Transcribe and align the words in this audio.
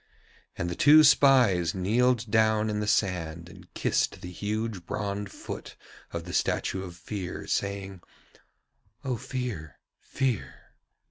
And 0.57 0.67
the 0.67 0.73
two 0.75 1.03
spies 1.03 1.75
kneeled 1.75 2.31
down 2.31 2.71
in 2.71 2.79
the 2.79 2.87
sand 2.87 3.47
and 3.47 3.71
kissed 3.75 4.21
the 4.21 4.31
huge 4.31 4.83
bronze 4.87 5.31
foot 5.31 5.75
of 6.11 6.23
the 6.23 6.33
statue 6.33 6.81
of 6.83 6.95
Fear, 6.97 7.45
saying: 7.45 8.01
'O 9.05 9.15
Fear, 9.15 9.77
Fear.' 9.99 10.55